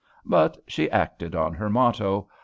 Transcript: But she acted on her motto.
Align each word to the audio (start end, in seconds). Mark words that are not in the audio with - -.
But 0.25 0.57
she 0.67 0.89
acted 0.89 1.35
on 1.35 1.53
her 1.53 1.69
motto. 1.69 2.27